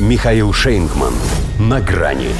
[0.00, 1.14] Михаил Шейнгман.
[1.60, 2.30] На грани.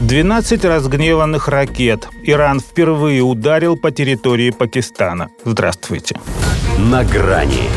[0.00, 2.08] 12 разгневанных ракет.
[2.24, 5.28] Иран впервые ударил по территории Пакистана.
[5.44, 6.16] Здравствуйте.
[6.76, 7.68] На грани.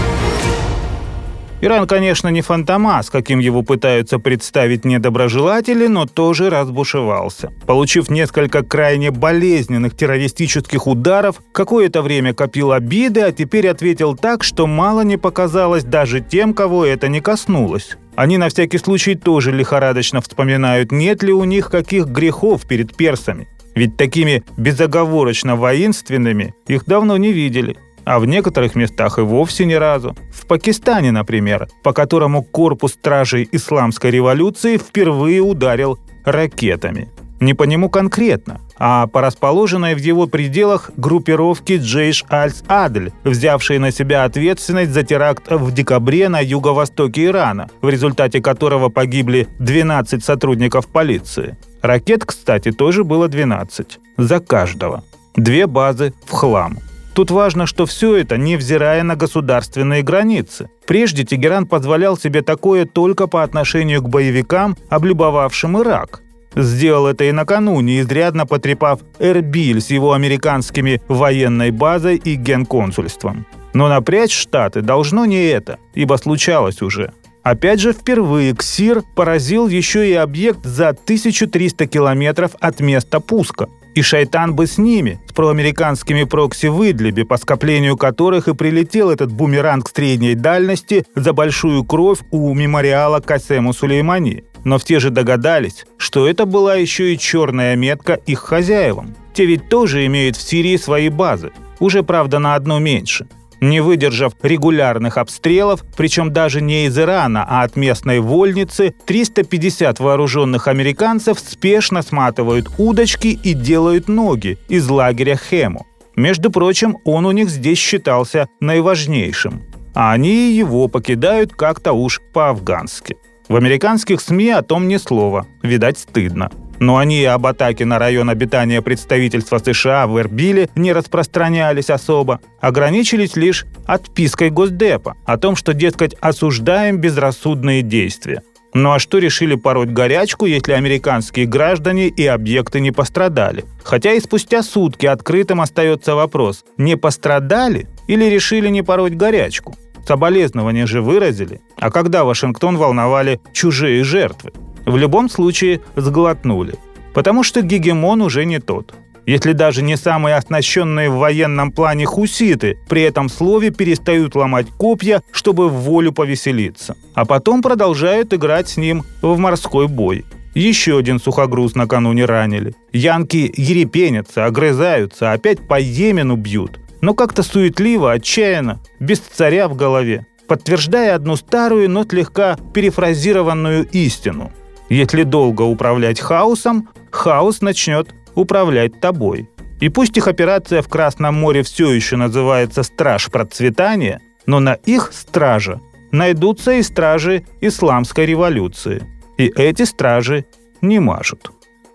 [1.62, 7.52] Иран, конечно, не фантомас, каким его пытаются представить недоброжелатели, но тоже разбушевался.
[7.68, 14.66] Получив несколько крайне болезненных террористических ударов, какое-то время копил обиды, а теперь ответил так, что
[14.66, 17.98] мало не показалось даже тем, кого это не коснулось.
[18.16, 23.48] Они на всякий случай тоже лихорадочно вспоминают, нет ли у них каких грехов перед персами.
[23.76, 29.74] Ведь такими безоговорочно воинственными их давно не видели а в некоторых местах и вовсе ни
[29.74, 30.16] разу.
[30.34, 37.10] В Пакистане, например, по которому корпус стражей исламской революции впервые ударил ракетами.
[37.42, 43.92] Не по нему конкретно, а по расположенной в его пределах группировке Джейш Альс-Адль, взявшей на
[43.92, 50.88] себя ответственность за теракт в декабре на юго-востоке Ирана, в результате которого погибли 12 сотрудников
[50.88, 51.58] полиции.
[51.82, 54.00] Ракет, кстати, тоже было 12.
[54.18, 55.04] За каждого.
[55.36, 56.78] Две базы в хлам–
[57.14, 60.70] Тут важно, что все это невзирая на государственные границы.
[60.88, 66.22] Прежде Тегеран позволял себе такое только по отношению к боевикам, облюбовавшим Ирак.
[66.56, 73.46] Сделал это и накануне, изрядно потрепав Эрбиль с его американскими военной базой и генконсульством.
[73.74, 77.14] Но напрячь Штаты должно не это, ибо случалось уже.
[77.44, 84.02] Опять же, впервые КСИР поразил еще и объект за 1300 километров от места пуска– и
[84.02, 89.32] шайтан бы с ними, с проамериканскими прокси в Идлибе, по скоплению которых и прилетел этот
[89.32, 94.44] бумеранг средней дальности за большую кровь у мемориала Касему Сулеймани.
[94.64, 99.16] Но все же догадались, что это была еще и черная метка их хозяевам.
[99.34, 103.28] Те ведь тоже имеют в Сирии свои базы, уже, правда, на одну меньше–
[103.62, 110.68] не выдержав регулярных обстрелов, причем даже не из Ирана, а от местной вольницы, 350 вооруженных
[110.68, 115.86] американцев спешно сматывают удочки и делают ноги из лагеря Хему.
[116.16, 119.62] Между прочим, он у них здесь считался наиважнейшим.
[119.94, 123.18] А они его покидают как-то уж по-афгански.
[123.52, 128.32] В американских СМИ о том ни слова, видать стыдно но они об атаке на район
[128.32, 135.76] обитания представительства США в Эрбиле не распространялись особо, ограничились лишь отпиской Госдепа о том, что,
[135.76, 138.42] дескать, осуждаем безрассудные действия.
[138.74, 143.64] Ну а что решили пороть горячку, если американские граждане и объекты не пострадали?
[143.84, 149.76] Хотя и спустя сутки открытым остается вопрос, не пострадали или решили не пороть горячку?
[150.06, 151.62] Соболезнования же выразили.
[151.78, 154.52] А когда Вашингтон волновали чужие жертвы?
[154.86, 156.76] В любом случае сглотнули,
[157.14, 158.94] потому что гегемон уже не тот.
[159.28, 165.22] Если даже не самые оснащенные в военном плане хуситы при этом слове перестают ломать копья,
[165.32, 170.26] чтобы в волю повеселиться, а потом продолжают играть с ним в морской бой.
[170.54, 172.76] Еще один сухогруз накануне ранили.
[172.92, 176.80] Янки ерепенятся, огрызаются, опять по Йемену бьют.
[177.02, 184.52] Но как-то суетливо, отчаянно, без царя в голове, подтверждая одну старую, но слегка перефразированную истину–
[184.92, 189.50] если долго управлять хаосом, хаос начнет управлять тобой.
[189.80, 195.12] И пусть их операция в Красном море все еще называется «Страж процветания», но на их
[195.14, 195.80] стража
[196.12, 199.02] найдутся и стражи исламской революции.
[199.38, 200.44] И эти стражи
[200.82, 201.52] не мажут.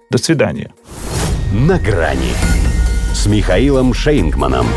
[0.08, 0.72] До свидания.
[1.52, 2.32] На грани
[3.12, 4.68] с Михаилом Шейнгманом.